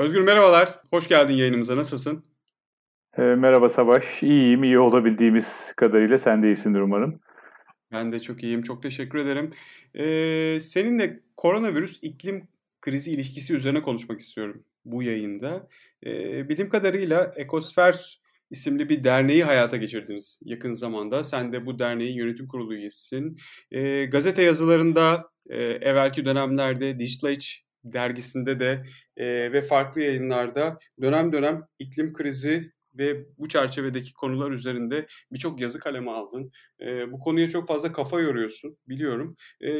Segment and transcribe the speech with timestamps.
[0.00, 0.80] Özgür merhabalar.
[0.90, 1.76] Hoş geldin yayınımıza.
[1.76, 2.24] Nasılsın?
[3.18, 4.22] E, merhaba Savaş.
[4.22, 4.64] İyiyim.
[4.64, 6.18] İyi olabildiğimiz kadarıyla.
[6.18, 7.20] Sen de iyisindir umarım.
[7.92, 8.62] Ben de çok iyiyim.
[8.62, 9.52] Çok teşekkür ederim.
[9.94, 12.48] Ee, seninle koronavirüs iklim
[12.80, 15.68] krizi ilişkisi üzerine konuşmak istiyorum bu yayında.
[16.06, 18.20] Ee, bildiğim kadarıyla Ekosfer
[18.50, 21.24] isimli bir derneği hayata geçirdiniz yakın zamanda.
[21.24, 23.36] Sen de bu derneğin yönetim kurulu üyesisin.
[23.70, 27.46] Ee, gazete yazılarında e, evvelki dönemlerde Digital Age
[27.84, 28.84] dergisinde de
[29.16, 35.78] e, ve farklı yayınlarda dönem dönem iklim krizi ve bu çerçevedeki konular üzerinde birçok yazı
[35.78, 36.50] kaleme aldın.
[36.80, 39.36] E, bu konuya çok fazla kafa yoruyorsun biliyorum.
[39.60, 39.70] E,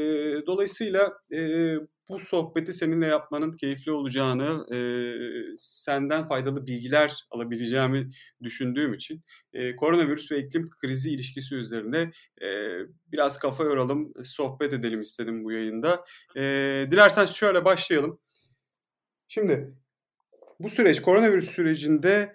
[0.47, 1.75] dolayısıyla e,
[2.11, 4.79] bu sohbeti seninle yapmanın keyifli olacağını, e,
[5.57, 8.09] senden faydalı bilgiler alabileceğimi
[8.43, 9.23] düşündüğüm için
[9.53, 12.11] e, koronavirüs ve iklim krizi ilişkisi üzerine
[12.43, 12.49] e,
[13.13, 16.05] biraz kafa yoralım, sohbet edelim istedim bu yayında.
[16.37, 16.43] E,
[16.91, 18.21] dilersen şöyle başlayalım.
[19.29, 19.75] Şimdi
[20.61, 22.33] bu süreç, koronavirüs sürecinde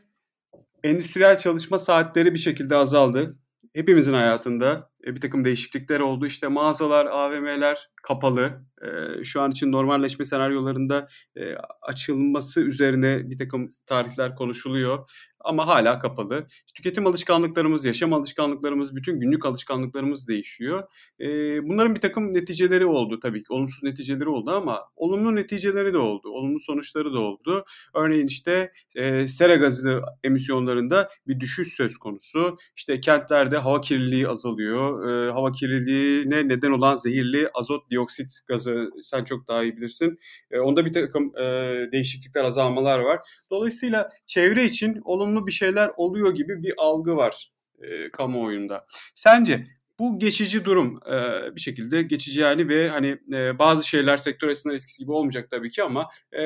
[0.86, 3.36] endüstriyel çalışma saatleri bir şekilde azaldı.
[3.74, 6.26] Hepimizin hayatında bir takım değişiklikler oldu.
[6.26, 8.66] İşte mağazalar, AVM'ler kapalı.
[8.82, 15.10] E, şu an için normalleşme senaryolarında e, açılması üzerine bir takım tarihler konuşuluyor
[15.46, 16.48] ama hala kapalı.
[16.76, 20.84] Tüketim alışkanlıklarımız, yaşam alışkanlıklarımız, bütün günlük alışkanlıklarımız değişiyor.
[21.20, 21.28] E,
[21.68, 23.54] bunların bir takım neticeleri oldu tabii ki.
[23.54, 26.30] Olumsuz neticeleri oldu ama olumlu neticeleri de oldu.
[26.30, 27.66] Olumlu sonuçları da oldu.
[27.94, 32.58] Örneğin işte e, sera gazı emisyonlarında bir düşüş söz konusu.
[32.76, 34.95] İşte kentlerde hava kirliliği azalıyor.
[35.04, 40.20] E, hava kirliliğine neden olan zehirli azot dioksit gazı sen çok daha iyi bilirsin.
[40.52, 41.44] E, onda bir takım e,
[41.92, 43.20] değişiklikler, azalmalar var.
[43.52, 48.86] Dolayısıyla çevre için olumlu bir şeyler oluyor gibi bir algı var e, kamuoyunda.
[49.16, 49.66] Sence
[50.00, 54.76] bu geçici durum e, bir şekilde geçici yani ve hani e, bazı şeyler sektör açısından
[54.76, 56.42] eskisi gibi olmayacak tabii ki ama e,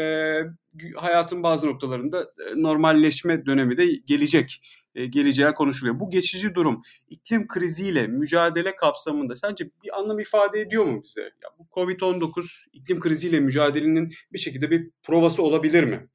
[0.95, 4.61] hayatın bazı noktalarında e, normalleşme dönemi de gelecek
[4.95, 5.99] geleceği konuşuluyor.
[5.99, 11.21] Bu geçici durum iklim kriziyle mücadele kapsamında sence bir anlam ifade ediyor mu bize?
[11.21, 16.07] Ya bu Covid-19 iklim kriziyle mücadelenin bir şekilde bir provası olabilir mi?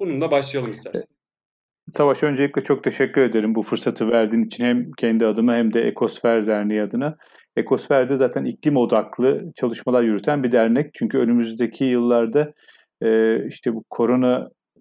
[0.00, 1.16] Bununla başlayalım istersen.
[1.90, 6.46] Savaş öncelikle çok teşekkür ederim bu fırsatı verdiğin için hem kendi adıma hem de Ekosfer
[6.46, 7.16] Derneği adına.
[7.56, 10.90] Ekosfer'de zaten iklim odaklı çalışmalar yürüten bir dernek.
[10.94, 12.52] Çünkü önümüzdeki yıllarda
[13.02, 13.84] e, işte bu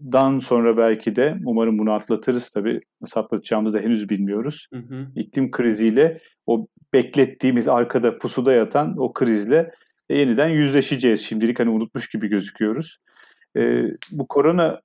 [0.03, 2.81] koronadan sonra belki de umarım bunu atlatırız tabii.
[3.01, 4.67] Nasıl atlatacağımızı da henüz bilmiyoruz.
[4.73, 5.07] Hı hı.
[5.15, 9.71] İklim kriziyle o beklettiğimiz arkada pusuda yatan o krizle
[10.09, 11.21] yeniden yüzleşeceğiz.
[11.21, 12.97] Şimdilik hani unutmuş gibi gözüküyoruz.
[13.57, 14.81] E, bu korona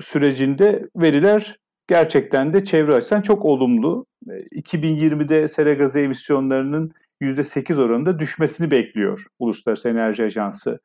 [0.00, 1.56] sürecinde veriler
[1.88, 4.06] gerçekten de çevre açısından çok olumlu.
[4.26, 10.78] 2020'de e, sera gazı emisyonlarının %8 oranında düşmesini bekliyor Uluslararası Enerji Ajansı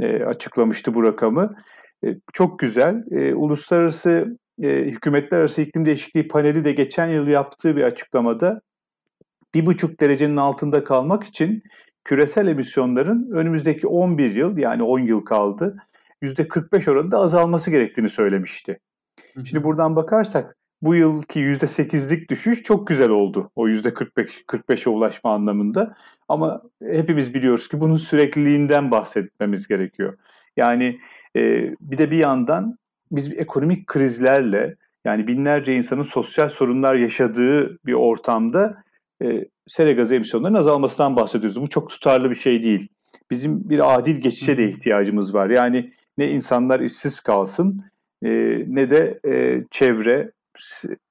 [0.00, 1.56] e, açıklamıştı bu rakamı.
[2.04, 3.04] E, çok güzel.
[3.10, 8.60] E, Uluslararası e, Hükümetler Arası İklim Değişikliği Paneli de geçen yıl yaptığı bir açıklamada
[9.54, 11.62] bir buçuk derecenin altında kalmak için
[12.04, 15.76] küresel emisyonların önümüzdeki 11 yıl yani 10 yıl kaldı
[16.22, 18.78] %45 oranında azalması gerektiğini söylemişti.
[19.44, 23.50] Şimdi buradan bakarsak bu yılki %8'lik düşüş çok güzel oldu.
[23.56, 25.94] O %45 45'e ulaşma anlamında.
[26.28, 30.18] Ama hepimiz biliyoruz ki bunun sürekliliğinden bahsetmemiz gerekiyor.
[30.56, 31.00] Yani
[31.36, 31.40] e,
[31.80, 32.78] bir de bir yandan
[33.12, 38.82] biz ekonomik krizlerle yani binlerce insanın sosyal sorunlar yaşadığı bir ortamda
[39.22, 41.60] e, sera gazı emisyonlarının azalmasından bahsediyoruz.
[41.60, 42.88] Bu çok tutarlı bir şey değil.
[43.30, 45.50] Bizim bir adil geçişe de ihtiyacımız var.
[45.50, 47.84] Yani ne insanlar işsiz kalsın
[48.24, 48.28] e,
[48.66, 50.30] ne de e, çevre,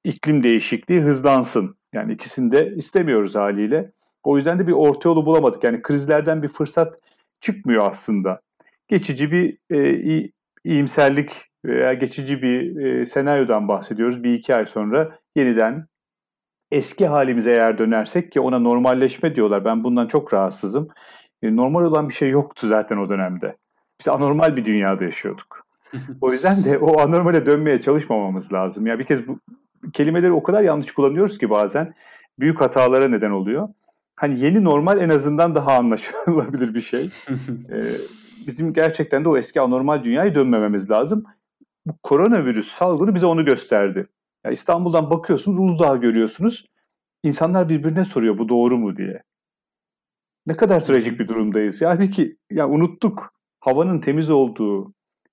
[0.04, 1.76] iklim değişikliği hızlansın.
[1.92, 3.92] Yani ikisini de istemiyoruz haliyle.
[4.22, 5.64] O yüzden de bir orta yolu bulamadık.
[5.64, 6.98] Yani krizlerden bir fırsat
[7.40, 8.40] çıkmıyor aslında.
[8.88, 10.30] Geçici bir e,
[10.64, 14.24] iyimserlik veya geçici bir e, senaryodan bahsediyoruz.
[14.24, 15.86] Bir iki ay sonra yeniden
[16.70, 19.64] eski halimize eğer dönersek ki ona normalleşme diyorlar.
[19.64, 20.88] Ben bundan çok rahatsızım.
[21.42, 23.56] E, normal olan bir şey yoktu zaten o dönemde.
[24.00, 25.66] Biz anormal bir dünyada yaşıyorduk.
[26.20, 28.86] o yüzden de o anormale dönmeye çalışmamamız lazım.
[28.86, 29.40] Ya yani bir kez bu
[29.92, 31.94] kelimeleri o kadar yanlış kullanıyoruz ki bazen
[32.38, 33.68] büyük hatalara neden oluyor.
[34.16, 37.10] Hani yeni normal en azından daha anlaşılabilir bir şey.
[37.72, 37.82] ee,
[38.48, 41.24] bizim gerçekten de o eski anormal dünyaya dönmememiz lazım.
[41.86, 44.06] Bu koronavirüs salgını bize onu gösterdi.
[44.44, 46.66] Yani İstanbul'dan bakıyorsunuz, Uludağ'ı görüyorsunuz.
[47.22, 49.22] İnsanlar birbirine soruyor bu doğru mu diye.
[50.46, 51.80] Ne kadar trajik bir durumdayız.
[51.80, 54.92] Yani ki ya unuttuk havanın temiz olduğu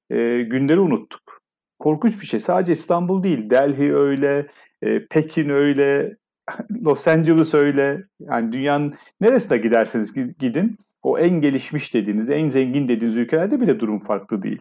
[0.10, 1.42] e, günleri unuttuk.
[1.80, 2.40] Korkunç bir şey.
[2.40, 4.48] Sadece İstanbul değil, Delhi öyle,
[4.82, 6.18] e, Pekin öyle,
[6.84, 8.04] Los Angeles öyle.
[8.20, 14.00] Yani dünyanın neresine giderseniz gidin, o en gelişmiş dediğiniz, en zengin dediğiniz ülkelerde bile durum
[14.00, 14.60] farklı değil.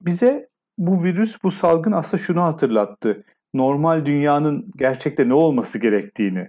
[0.00, 0.48] Bize
[0.78, 3.24] bu virüs, bu salgın aslında şunu hatırlattı.
[3.54, 6.48] Normal dünyanın gerçekte ne olması gerektiğini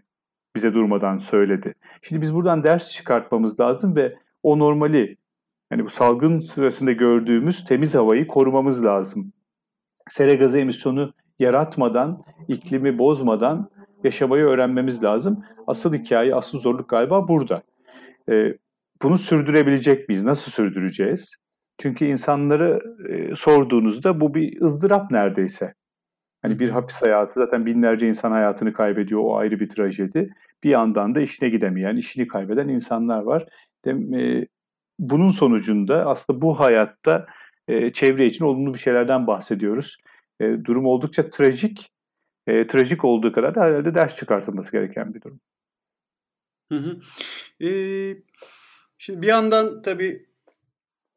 [0.56, 1.74] bize durmadan söyledi.
[2.02, 5.18] Şimdi biz buradan ders çıkartmamız lazım ve o normali,
[5.72, 9.34] yani bu salgın sırasında gördüğümüz temiz havayı korumamız lazım.
[10.10, 13.70] Sera gazı emisyonu yaratmadan, iklimi bozmadan
[14.04, 15.44] yaşamayı öğrenmemiz lazım.
[15.68, 17.64] Asıl hikaye, asıl zorluk galiba burada.
[18.30, 18.58] Ee,
[19.02, 20.24] bunu sürdürebilecek miyiz?
[20.24, 21.36] Nasıl sürdüreceğiz?
[21.78, 25.74] Çünkü insanları e, sorduğunuzda bu bir ızdırap neredeyse.
[26.42, 29.22] Hani bir hapis hayatı zaten binlerce insan hayatını kaybediyor.
[29.24, 30.30] O ayrı bir trajedi.
[30.64, 33.48] Bir yandan da işine gidemeyen, işini kaybeden insanlar var.
[33.86, 34.48] De, e,
[35.00, 37.26] bunun sonucunda aslında bu hayatta
[37.68, 39.98] e, çevre için olumlu bir şeylerden bahsediyoruz.
[40.40, 41.92] E, durum oldukça trajik.
[42.48, 45.40] E, trajik olduğu kadar da herhalde ders çıkartılması gereken bir durum.
[46.72, 47.00] Hı hı.
[47.66, 48.18] Ee,
[49.06, 50.26] şimdi bir yandan tabii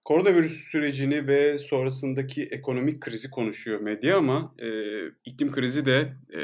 [0.05, 4.69] koronavirüs sürecini ve sonrasındaki ekonomik krizi konuşuyor medya ama e,
[5.25, 6.43] iklim krizi de e,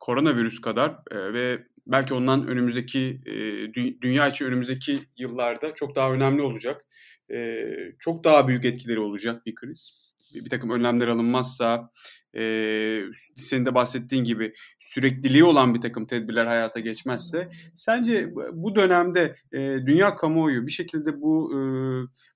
[0.00, 3.34] koronavirüs kadar e, ve belki ondan önümüzdeki e,
[4.02, 6.86] dünya için önümüzdeki yıllarda çok daha önemli olacak.
[7.32, 7.66] E,
[7.98, 10.09] çok daha büyük etkileri olacak bir kriz.
[10.34, 11.90] Bir, takım önlemler alınmazsa
[12.36, 12.42] e,
[13.36, 19.58] senin de bahsettiğin gibi sürekliliği olan bir takım tedbirler hayata geçmezse sence bu dönemde e,
[19.86, 21.60] dünya kamuoyu bir şekilde bu e,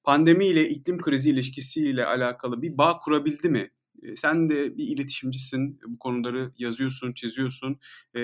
[0.05, 3.71] pandemiyle iklim krizi ilişkisiyle alakalı bir bağ kurabildi mi?
[4.17, 7.79] Sen de bir iletişimcisin, bu konuları yazıyorsun, çiziyorsun.
[8.17, 8.23] E,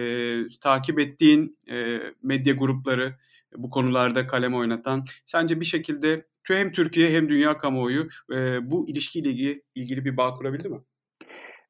[0.61, 3.17] takip ettiğin e, medya grupları
[3.56, 5.05] bu konularda kalem oynatan.
[5.26, 8.08] Sence bir şekilde hem Türkiye hem dünya kamuoyu
[8.62, 10.81] bu ilişkiyle ilgili, ilgili bir bağ kurabildi mi?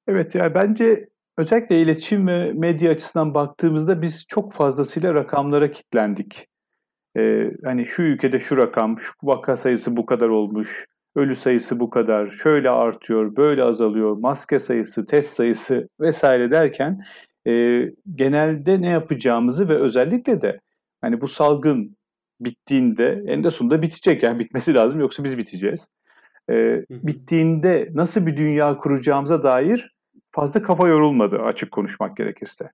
[0.06, 6.46] Evet yani bence özellikle iletişim ve medya açısından baktığımızda biz çok fazlasıyla rakamlara kilitlendik.
[7.16, 11.90] Ee, hani şu ülkede şu rakam, şu vaka sayısı bu kadar olmuş, ölü sayısı bu
[11.90, 17.04] kadar, şöyle artıyor, böyle azalıyor, maske sayısı, test sayısı vesaire derken
[17.46, 17.84] e,
[18.14, 20.60] genelde ne yapacağımızı ve özellikle de
[21.00, 21.96] hani bu salgın
[22.40, 25.88] bittiğinde en de sonunda bitecek yani bitmesi lazım yoksa biz biteceğiz.
[26.50, 29.94] E, bittiğinde nasıl bir dünya kuracağımıza dair
[30.30, 32.70] fazla kafa yorulmadı açık konuşmak gerekirse.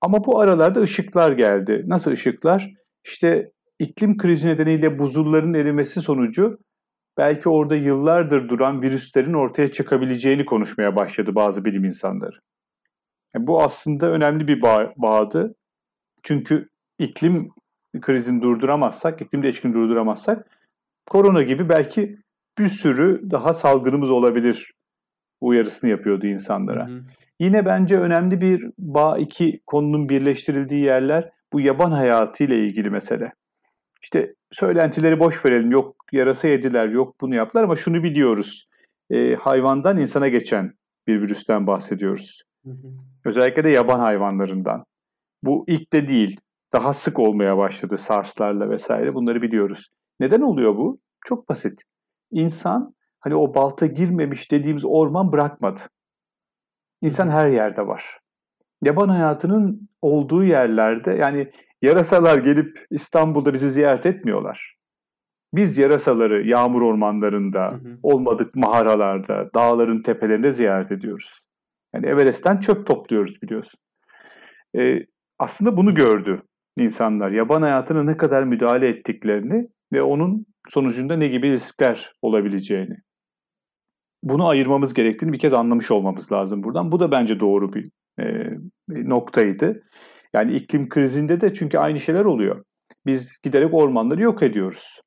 [0.00, 1.84] Ama bu aralarda ışıklar geldi.
[1.86, 2.72] Nasıl ışıklar?
[3.04, 6.58] İşte iklim krizi nedeniyle buzulların erimesi sonucu
[7.18, 12.36] belki orada yıllardır duran virüslerin ortaya çıkabileceğini konuşmaya başladı bazı bilim insanları.
[13.34, 15.54] Yani bu aslında önemli bir bağ, bağdı.
[16.22, 16.68] Çünkü
[16.98, 17.48] iklim
[18.00, 20.46] krizini durduramazsak, iklim değişikliğini durduramazsak
[21.06, 22.18] korona gibi belki
[22.58, 24.72] bir sürü daha salgınımız olabilir
[25.40, 26.88] uyarısını yapıyordu insanlara.
[26.88, 27.02] Hı hı.
[27.40, 33.32] Yine bence önemli bir bağ iki konunun birleştirildiği yerler bu yaban hayatı ile ilgili mesele.
[34.02, 35.70] İşte söylentileri boş verelim.
[35.70, 38.68] Yok yarasa yediler, yok bunu yaptılar ama şunu biliyoruz.
[39.10, 40.72] E, hayvandan insana geçen
[41.06, 42.42] bir virüsten bahsediyoruz.
[42.64, 42.88] Hı hı.
[43.24, 44.84] Özellikle de yaban hayvanlarından.
[45.42, 46.40] Bu ilk de değil.
[46.72, 49.14] Daha sık olmaya başladı SARS'larla vesaire.
[49.14, 49.90] Bunları biliyoruz.
[50.20, 51.00] Neden oluyor bu?
[51.24, 51.82] Çok basit.
[52.30, 55.80] İnsan hani o balta girmemiş dediğimiz orman bırakmadı.
[57.02, 58.18] İnsan her yerde var.
[58.82, 61.50] Yaban hayatının olduğu yerlerde yani
[61.82, 64.76] yarasalar gelip İstanbul'da bizi ziyaret etmiyorlar.
[65.54, 67.98] Biz yarasaları yağmur ormanlarında, hı hı.
[68.02, 71.40] olmadık mağaralarda, dağların tepelerinde ziyaret ediyoruz.
[71.94, 73.80] Yani Everest'ten çöp topluyoruz biliyorsun.
[74.78, 75.06] Ee,
[75.38, 76.42] aslında bunu gördü
[76.76, 77.30] insanlar.
[77.30, 82.96] Yaban hayatına ne kadar müdahale ettiklerini ve onun sonucunda ne gibi riskler olabileceğini
[84.22, 86.92] bunu ayırmamız gerektiğini bir kez anlamış olmamız lazım buradan.
[86.92, 88.50] Bu da bence doğru bir, e,
[88.88, 89.82] noktaydı.
[90.32, 92.64] Yani iklim krizinde de çünkü aynı şeyler oluyor.
[93.06, 95.00] Biz giderek ormanları yok ediyoruz.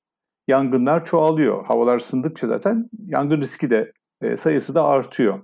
[0.47, 1.65] Yangınlar çoğalıyor.
[1.65, 3.91] Havalar ısındıkça zaten yangın riski de
[4.21, 5.41] e, sayısı da artıyor.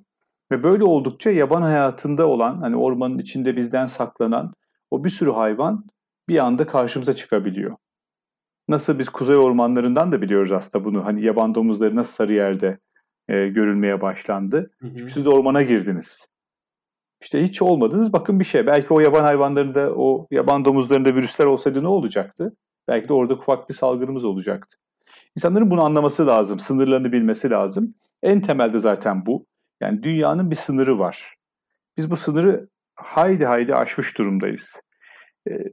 [0.51, 4.53] Ve böyle oldukça yaban hayatında olan, hani ormanın içinde bizden saklanan
[4.91, 5.83] o bir sürü hayvan
[6.31, 7.75] bir anda karşımıza çıkabiliyor.
[8.67, 11.05] Nasıl biz kuzey ormanlarından da biliyoruz aslında bunu.
[11.05, 12.77] Hani yaban domuzları nasıl sarı yerde
[13.29, 14.71] e, görülmeye başlandı.
[14.81, 14.95] Hı hı.
[14.97, 16.27] Çünkü siz ormana girdiniz.
[17.21, 18.13] İşte hiç olmadınız.
[18.13, 18.67] Bakın bir şey.
[18.67, 22.55] Belki o yaban hayvanlarında, o yaban domuzlarında virüsler olsaydı ne olacaktı?
[22.87, 24.77] Belki de orada ufak bir salgınımız olacaktı.
[25.37, 26.59] İnsanların bunu anlaması lazım.
[26.59, 27.93] Sınırlarını bilmesi lazım.
[28.23, 29.45] En temelde zaten bu.
[29.81, 31.35] Yani dünyanın bir sınırı var.
[31.97, 34.81] Biz bu sınırı haydi haydi aşmış durumdayız.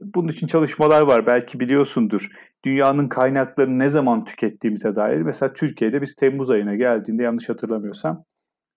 [0.01, 1.25] Bunun için çalışmalar var.
[1.25, 2.29] Belki biliyorsundur
[2.65, 5.21] dünyanın kaynaklarını ne zaman tükettiğimize dair.
[5.21, 8.23] Mesela Türkiye'de biz Temmuz ayına geldiğinde yanlış hatırlamıyorsam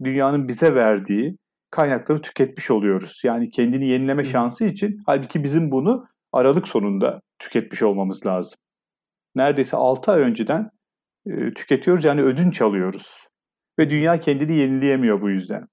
[0.05, 1.37] dünyanın bize verdiği
[1.71, 3.21] kaynakları tüketmiş oluyoruz.
[3.25, 8.59] Yani kendini yenileme şansı için halbuki bizim bunu Aralık sonunda tüketmiş olmamız lazım.
[9.35, 10.71] Neredeyse 6 ay önceden
[11.27, 13.27] e, tüketiyoruz yani ödünç alıyoruz.
[13.79, 15.67] Ve dünya kendini yenileyemiyor bu yüzden.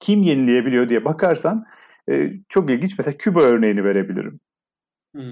[0.00, 1.64] Kim yenileyebiliyor diye bakarsan
[2.10, 2.98] e, çok ilginç.
[2.98, 4.40] Mesela Küba örneğini verebilirim.
[5.16, 5.22] Hı.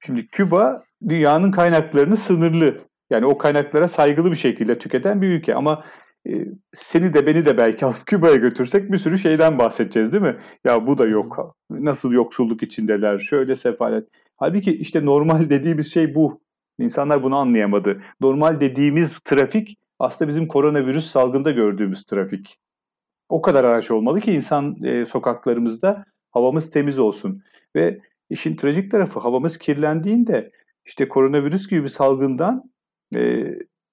[0.00, 2.80] Şimdi Küba dünyanın kaynaklarını sınırlı
[3.10, 5.84] yani o kaynaklara saygılı bir şekilde tüketen bir ülke ama
[6.28, 10.36] e, seni de beni de belki alıp Küba'ya götürsek bir sürü şeyden bahsedeceğiz değil mi?
[10.64, 11.56] Ya bu da yok.
[11.70, 14.08] Nasıl yoksulluk içindeler, şöyle sefalet.
[14.36, 16.40] Halbuki işte normal dediğimiz şey bu.
[16.78, 18.02] İnsanlar bunu anlayamadı.
[18.20, 22.58] Normal dediğimiz trafik aslında bizim koronavirüs salgında gördüğümüz trafik.
[23.28, 26.04] O kadar araç olmalı ki insan e, sokaklarımızda
[26.36, 27.42] havamız temiz olsun.
[27.76, 28.00] Ve
[28.30, 30.50] işin trajik tarafı havamız kirlendiğinde
[30.84, 32.70] işte koronavirüs gibi bir salgından
[33.14, 33.44] e,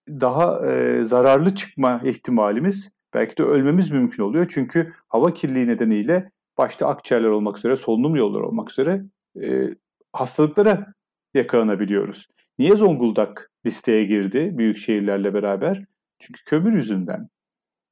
[0.10, 4.52] daha e, zararlı çıkma ihtimalimiz belki de ölmemiz mümkün oluyor.
[4.54, 9.04] Çünkü hava kirliliği nedeniyle başta akciğerler olmak üzere, solunum yolları olmak üzere
[9.42, 9.76] e,
[10.14, 10.94] hastalıklara
[11.34, 12.28] yakalanabiliyoruz.
[12.60, 15.86] Niye Zonguldak listeye girdi büyük şehirlerle beraber?
[16.20, 17.28] Çünkü kömür yüzünden.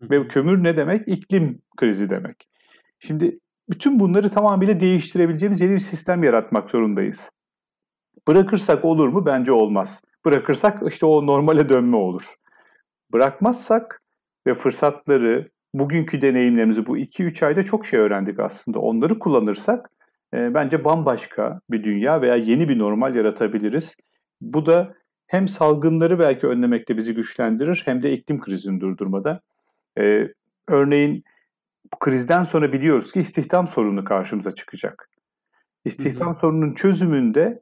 [0.02, 1.08] Ve kömür ne demek?
[1.08, 2.48] İklim krizi demek.
[3.00, 3.40] Şimdi
[3.72, 7.32] bütün bunları tamamıyla değiştirebileceğimiz yeni bir sistem yaratmak zorundayız.
[8.28, 9.26] Bırakırsak olur mu?
[9.26, 10.02] Bence olmaz.
[10.26, 12.36] Bırakırsak işte o normale dönme olur.
[13.14, 14.02] Bırakmazsak
[14.48, 18.80] ve fırsatları, bugünkü deneyimlerimizi bu 2-3 ayda çok şey öğrendik aslında.
[18.80, 19.90] Onları kullanırsak
[20.34, 23.96] e, bence bambaşka bir dünya veya yeni bir normal yaratabiliriz.
[24.42, 24.94] Bu da
[25.28, 29.42] hem salgınları belki önlemekte bizi güçlendirir hem de iklim krizini durdurmada.
[30.00, 30.28] E,
[30.68, 31.24] örneğin
[31.94, 35.10] bu krizden sonra biliyoruz ki istihdam sorunu karşımıza çıkacak.
[35.86, 36.40] İstihdam hı hı.
[36.40, 37.62] sorununun çözümünde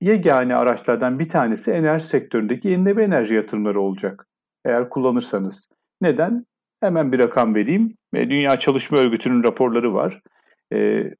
[0.00, 4.26] yegane araçlardan bir tanesi enerji sektöründeki yenilenebilir enerji yatırımları olacak.
[4.64, 5.68] Eğer kullanırsanız.
[6.00, 6.46] Neden?
[6.80, 7.94] Hemen bir rakam vereyim.
[8.14, 10.20] Dünya Çalışma Örgütü'nün raporları var.
[10.72, 11.14] Ee,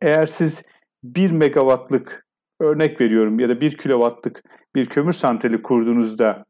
[0.00, 0.62] eğer siz
[1.02, 2.26] 1 megawattlık
[2.60, 4.42] örnek veriyorum ya da 1 kilowattlık
[4.74, 6.44] bir kömür santrali kurduğunuzda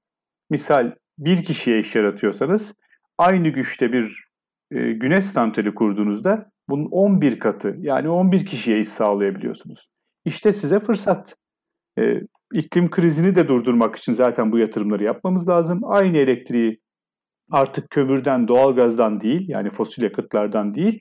[0.51, 2.75] misal bir kişiye iş yaratıyorsanız
[3.19, 4.28] aynı güçte bir
[4.71, 9.89] e, güneş santrali kurduğunuzda bunun 11 katı yani 11 kişiye iş sağlayabiliyorsunuz.
[10.25, 11.37] İşte size fırsat.
[11.99, 12.03] E,
[12.53, 15.81] iklim krizini de durdurmak için zaten bu yatırımları yapmamız lazım.
[15.85, 16.81] Aynı elektriği
[17.51, 21.01] artık kömürden, doğalgazdan değil yani fosil yakıtlardan değil,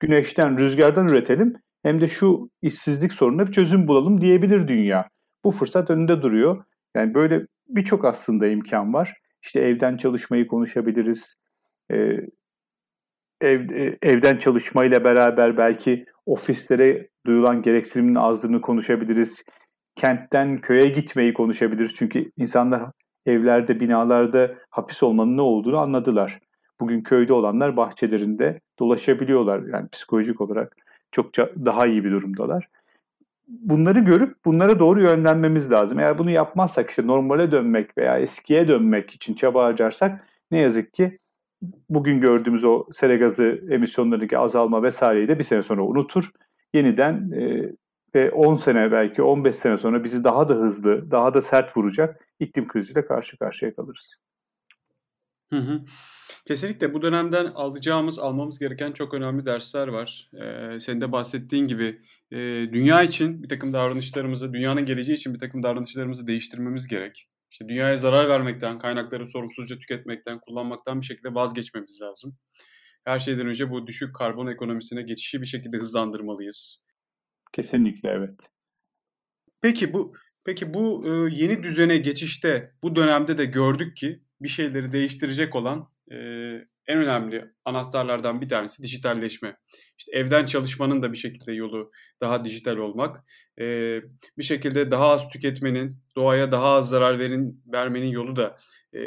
[0.00, 1.52] güneşten, rüzgardan üretelim.
[1.82, 5.08] Hem de şu işsizlik sorununa bir çözüm bulalım diyebilir dünya.
[5.44, 6.64] Bu fırsat önünde duruyor.
[6.96, 9.14] Yani böyle birçok aslında imkan var.
[9.42, 11.34] İşte evden çalışmayı konuşabiliriz.
[11.90, 12.16] Ee,
[13.44, 19.44] ev, e, evden çalışmayla beraber belki ofislere duyulan gereksinimin azlığını konuşabiliriz
[19.96, 21.94] kentten köye gitmeyi konuşabiliriz.
[21.94, 22.90] Çünkü insanlar
[23.26, 26.38] evlerde, binalarda hapis olmanın ne olduğunu anladılar.
[26.80, 29.62] Bugün köyde olanlar bahçelerinde dolaşabiliyorlar.
[29.72, 30.76] Yani psikolojik olarak
[31.12, 32.68] çokça daha iyi bir durumdalar.
[33.48, 35.98] Bunları görüp bunlara doğru yönlenmemiz lazım.
[35.98, 41.18] Eğer bunu yapmazsak işte normale dönmek veya eskiye dönmek için çaba harcarsak ne yazık ki
[41.88, 46.30] bugün gördüğümüz o sera gazı emisyonlarındaki azalma vesaireyi de bir sene sonra unutur.
[46.74, 47.72] Yeniden e,
[48.14, 52.28] ve 10 sene belki 15 sene sonra bizi daha da hızlı, daha da sert vuracak
[52.40, 54.16] iklim kriziyle karşı karşıya kalırız.
[55.50, 55.80] Hı hı.
[56.46, 60.30] Kesinlikle bu dönemden alacağımız, almamız gereken çok önemli dersler var.
[60.34, 62.38] Ee, senin de bahsettiğin gibi e,
[62.72, 67.28] dünya için bir takım davranışlarımızı, dünyanın geleceği için bir takım davranışlarımızı değiştirmemiz gerek.
[67.54, 72.36] İşte dünyaya zarar vermekten, kaynakları sorumsuzca tüketmekten, kullanmaktan bir şekilde vazgeçmemiz lazım.
[73.04, 76.82] Her şeyden önce bu düşük karbon ekonomisine geçişi bir şekilde hızlandırmalıyız.
[77.52, 78.34] Kesinlikle evet.
[79.60, 80.14] Peki bu
[80.46, 85.88] peki bu e, yeni düzene geçişte bu dönemde de gördük ki bir şeyleri değiştirecek olan
[86.12, 86.16] e,
[86.86, 89.56] en önemli anahtarlardan bir tanesi dijitalleşme.
[89.98, 93.24] İşte evden çalışmanın da bir şekilde yolu daha dijital olmak.
[93.60, 93.64] E,
[94.38, 98.56] bir şekilde daha az tüketmenin, doğaya daha az zarar verin, vermenin yolu da
[98.92, 99.00] e,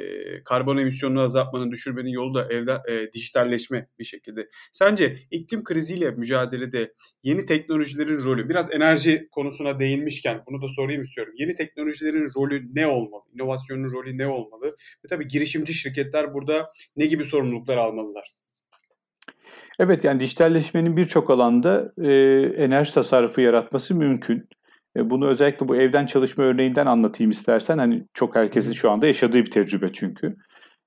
[0.44, 4.50] karbon emisyonunu azaltmanın, düşürmenin yolu da evde e, dijitalleşme bir şekilde.
[4.72, 6.94] Sence iklim kriziyle mücadelede
[7.24, 11.34] yeni teknolojilerin rolü, biraz enerji konusuna değinmişken bunu da sorayım istiyorum.
[11.38, 13.24] Yeni teknolojilerin rolü ne olmalı?
[13.34, 14.66] İnovasyonun rolü ne olmalı?
[15.06, 17.26] Ve tabii girişimci şirketler burada ne gibi
[17.68, 18.34] sorumluluklar almalılar?
[19.80, 22.12] Evet yani dijitalleşmenin birçok alanda e,
[22.64, 24.50] enerji tasarrufu yaratması mümkün.
[24.96, 27.78] E, bunu özellikle bu evden çalışma örneğinden anlatayım istersen.
[27.78, 30.36] Hani çok herkesin şu anda yaşadığı bir tecrübe çünkü.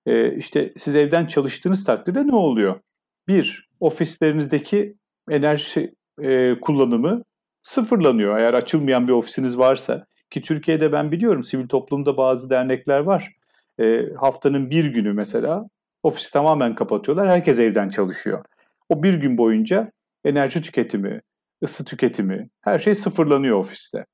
[0.07, 2.81] E, işte siz evden çalıştığınız takdirde ne oluyor?
[3.29, 4.95] Bir, ofislerinizdeki
[5.31, 7.23] enerji e, kullanımı
[7.63, 8.39] sıfırlanıyor.
[8.39, 13.33] Eğer açılmayan bir ofisiniz varsa ki Türkiye'de ben biliyorum sivil toplumda bazı dernekler var.
[13.81, 15.67] E, haftanın bir günü mesela
[16.03, 17.29] ofisi tamamen kapatıyorlar.
[17.29, 18.45] Herkes evden çalışıyor.
[18.89, 19.93] O bir gün boyunca
[20.25, 21.21] enerji tüketimi,
[21.65, 24.07] ısı tüketimi, her şey sıfırlanıyor ofiste.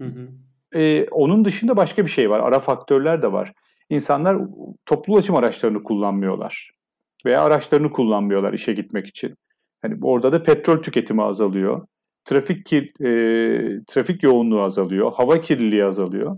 [0.00, 0.28] Hı hı.
[0.78, 2.40] Ee, onun dışında başka bir şey var.
[2.40, 3.52] Ara faktörler de var.
[3.90, 4.38] İnsanlar
[4.86, 6.70] toplu ulaşım araçlarını kullanmıyorlar.
[7.26, 9.34] veya araçlarını kullanmıyorlar işe gitmek için.
[9.82, 11.86] Hani orada da petrol tüketimi azalıyor.
[12.24, 12.80] Trafik e,
[13.86, 16.36] trafik yoğunluğu azalıyor, hava kirliliği azalıyor.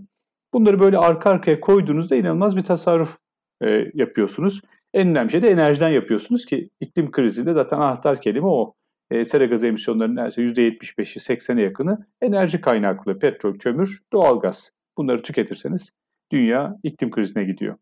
[0.53, 3.17] Bunları böyle arka arkaya koyduğunuzda inanılmaz bir tasarruf
[3.63, 4.61] e, yapıyorsunuz.
[4.93, 8.73] En önemli şey de enerjiden yapıyorsunuz ki iklim krizinde zaten anahtar kelime o.
[9.11, 14.71] E, sera gazı emisyonlarının neredeyse %75'i 80'e yakını enerji kaynaklı petrol, kömür, doğalgaz.
[14.97, 15.91] Bunları tüketirseniz
[16.31, 17.75] dünya iklim krizine gidiyor.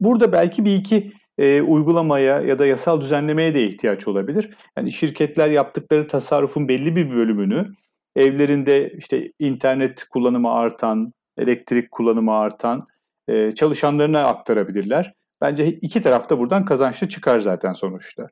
[0.00, 4.56] Burada belki bir iki e, uygulamaya ya da yasal düzenlemeye de ihtiyaç olabilir.
[4.76, 7.72] Yani şirketler yaptıkları tasarrufun belli bir bölümünü
[8.16, 12.86] evlerinde işte internet kullanımı artan, elektrik kullanımı artan
[13.28, 15.12] e, çalışanlarına aktarabilirler.
[15.40, 18.28] Bence iki taraf da buradan kazançlı çıkar zaten sonuçta.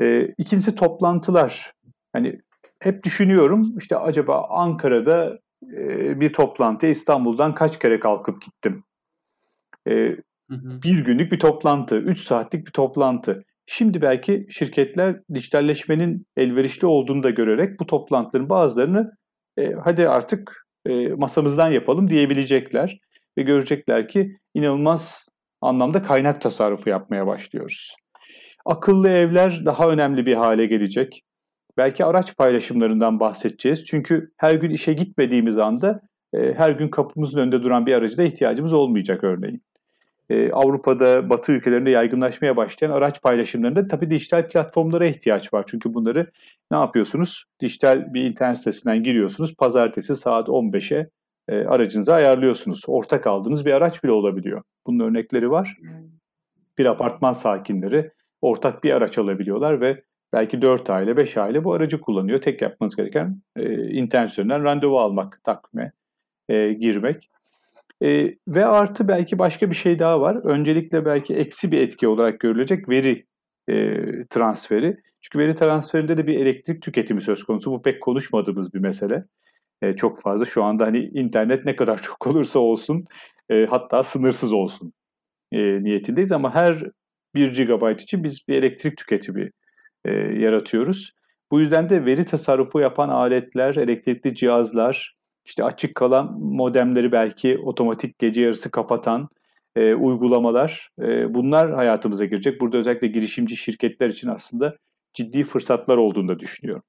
[0.00, 1.72] E, ikincisi toplantılar.
[2.12, 2.40] Hani
[2.78, 5.38] hep düşünüyorum işte acaba Ankara'da
[5.72, 8.84] e, bir toplantıya İstanbul'dan kaç kere kalkıp gittim?
[9.88, 10.16] E,
[10.50, 13.44] bir günlük bir toplantı, üç saatlik bir toplantı.
[13.66, 19.12] Şimdi belki şirketler dijitalleşmenin elverişli olduğunu da görerek bu toplantıların bazılarını
[19.58, 22.98] e, hadi artık e, masamızdan yapalım diyebilecekler
[23.38, 25.28] ve görecekler ki inanılmaz
[25.60, 27.96] anlamda kaynak tasarrufu yapmaya başlıyoruz.
[28.64, 31.22] Akıllı evler daha önemli bir hale gelecek.
[31.76, 33.84] Belki araç paylaşımlarından bahsedeceğiz.
[33.84, 36.00] Çünkü her gün işe gitmediğimiz anda
[36.34, 39.62] e, her gün kapımızın önünde duran bir aracı da ihtiyacımız olmayacak örneğin
[40.30, 45.64] e, Avrupa'da, Batı ülkelerinde yaygınlaşmaya başlayan araç paylaşımlarında tabii dijital platformlara ihtiyaç var.
[45.66, 46.30] Çünkü bunları
[46.70, 47.44] ne yapıyorsunuz?
[47.60, 49.54] Dijital bir internet sitesinden giriyorsunuz.
[49.54, 51.08] Pazartesi saat 15'e
[51.48, 52.82] e, aracınızı ayarlıyorsunuz.
[52.86, 54.62] Ortak aldığınız bir araç bile olabiliyor.
[54.86, 55.76] Bunun örnekleri var.
[56.78, 58.10] Bir apartman sakinleri
[58.42, 62.40] ortak bir araç alabiliyorlar ve belki 4 aile, 5 aile bu aracı kullanıyor.
[62.40, 65.92] Tek yapmanız gereken e, internet üzerinden randevu almak, takvime
[66.48, 67.30] e, girmek.
[68.02, 70.36] E, ve artı belki başka bir şey daha var.
[70.44, 73.26] Öncelikle belki eksi bir etki olarak görülecek veri
[73.68, 73.96] e,
[74.30, 74.96] transferi.
[75.20, 77.72] Çünkü veri transferinde de bir elektrik tüketimi söz konusu.
[77.72, 79.24] Bu pek konuşmadığımız bir mesele.
[79.84, 83.04] E, çok fazla şu anda hani internet ne kadar çok olursa olsun
[83.50, 84.92] e, hatta sınırsız olsun
[85.52, 86.32] e, niyetindeyiz.
[86.32, 86.82] Ama her
[87.34, 89.50] 1 GB için biz bir elektrik tüketimi
[90.04, 91.12] e, yaratıyoruz.
[91.50, 98.18] Bu yüzden de veri tasarrufu yapan aletler, elektrikli cihazlar, işte açık kalan modemleri belki otomatik
[98.18, 99.28] gece yarısı kapatan
[99.76, 102.60] e, uygulamalar e, bunlar hayatımıza girecek.
[102.60, 104.76] Burada özellikle girişimci şirketler için aslında
[105.14, 106.82] ciddi fırsatlar olduğunu da düşünüyorum.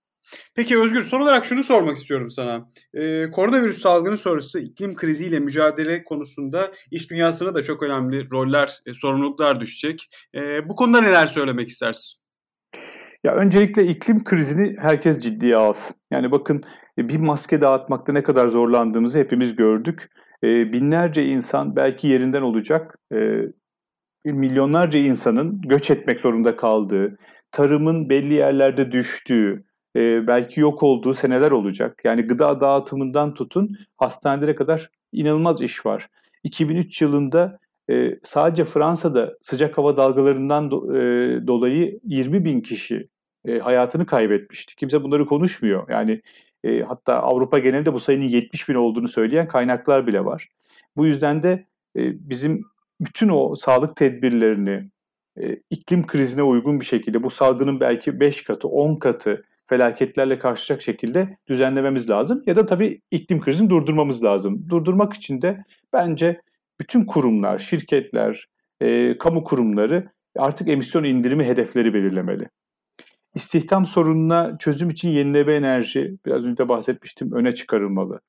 [0.55, 2.69] Peki Özgür son olarak şunu sormak istiyorum sana.
[2.93, 8.93] Ee, koronavirüs salgını sonrası iklim kriziyle mücadele konusunda iş dünyasına da çok önemli roller, e,
[8.93, 10.09] sorumluluklar düşecek.
[10.35, 12.19] E, bu konuda neler söylemek istersin?
[13.23, 15.95] Ya öncelikle iklim krizini herkes ciddiye alsın.
[16.11, 16.63] Yani bakın
[16.97, 20.09] e, bir maske dağıtmakta ne kadar zorlandığımızı hepimiz gördük.
[20.43, 23.41] E, binlerce insan belki yerinden olacak, e,
[24.25, 27.17] milyonlarca insanın göç etmek zorunda kaldığı,
[27.51, 29.63] tarımın belli yerlerde düştüğü,
[29.95, 32.01] belki yok olduğu seneler olacak.
[32.03, 36.09] Yani gıda dağıtımından tutun hastanelere kadar inanılmaz iş var.
[36.43, 37.59] 2003 yılında
[38.23, 40.71] sadece Fransa'da sıcak hava dalgalarından
[41.47, 43.07] dolayı 20 bin kişi
[43.61, 44.75] hayatını kaybetmişti.
[44.75, 45.89] Kimse bunları konuşmuyor.
[45.89, 46.21] Yani
[46.65, 50.49] e, hatta Avrupa genelinde bu sayının 70 bin olduğunu söyleyen kaynaklar bile var.
[50.97, 52.63] Bu yüzden de e, bizim
[53.01, 54.89] bütün o sağlık tedbirlerini
[55.41, 60.81] e, iklim krizine uygun bir şekilde bu salgının belki 5 katı, 10 katı felaketlerle karşılayacak
[60.81, 62.43] şekilde düzenlememiz lazım.
[62.45, 64.69] Ya da tabii iklim krizini durdurmamız lazım.
[64.69, 66.41] Durdurmak için de bence
[66.79, 68.47] bütün kurumlar, şirketler,
[68.81, 72.49] e, kamu kurumları artık emisyon indirimi hedefleri belirlemeli.
[73.35, 78.19] İstihdam sorununa çözüm için yenileme enerji, biraz önce bahsetmiştim, öne çıkarılmalı.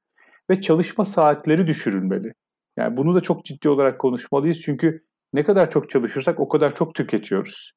[0.51, 2.33] Ve çalışma saatleri düşürülmeli.
[2.77, 6.95] Yani bunu da çok ciddi olarak konuşmalıyız çünkü ne kadar çok çalışırsak o kadar çok
[6.95, 7.73] tüketiyoruz.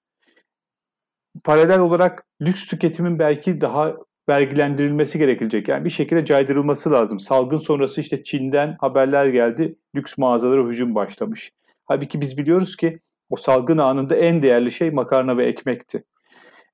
[1.44, 3.96] Paralel olarak lüks tüketimin belki daha
[4.30, 5.68] vergilendirilmesi gerekecek.
[5.68, 7.20] Yani bir şekilde caydırılması lazım.
[7.20, 9.76] Salgın sonrası işte Çin'den haberler geldi.
[9.96, 11.52] Lüks mağazalara hücum başlamış.
[11.86, 13.00] Halbuki biz biliyoruz ki
[13.30, 16.04] o salgın anında en değerli şey makarna ve ekmekti.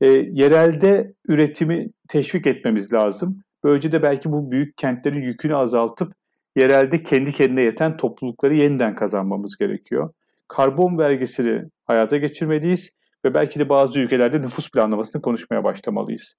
[0.01, 3.39] E, yerelde üretimi teşvik etmemiz lazım.
[3.63, 6.13] Böylece de belki bu büyük kentlerin yükünü azaltıp
[6.55, 10.13] yerelde kendi kendine yeten toplulukları yeniden kazanmamız gerekiyor.
[10.47, 12.91] Karbon vergisini hayata geçirmeliyiz
[13.25, 16.35] ve belki de bazı ülkelerde nüfus planlamasını konuşmaya başlamalıyız.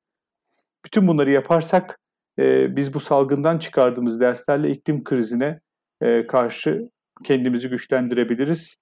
[0.85, 1.99] Bütün bunları yaparsak
[2.39, 5.61] e, biz bu salgından çıkardığımız derslerle iklim krizine
[6.01, 6.91] e, karşı
[7.25, 8.77] kendimizi güçlendirebiliriz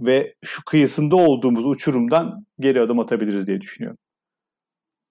[0.00, 3.98] ve şu kıyısında olduğumuz uçurumdan geri adım atabiliriz diye düşünüyorum.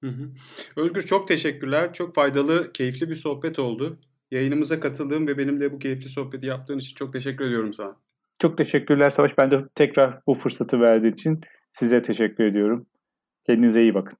[0.04, 0.30] Hı hı.
[0.76, 1.94] Özgür çok teşekkürler.
[1.94, 4.00] Çok faydalı, keyifli bir sohbet oldu.
[4.32, 7.96] Yayınımıza katıldığın ve benimle bu keyifli sohbeti yaptığın için çok teşekkür ediyorum sana.
[8.40, 9.38] Çok teşekkürler Savaş.
[9.38, 11.42] Ben de tekrar bu fırsatı verdiğin için
[11.78, 12.86] size teşekkür ediyorum.
[13.46, 14.18] Kendinize iyi bakın.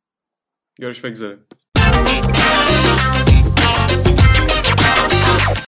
[0.80, 1.38] Görüşmek üzere.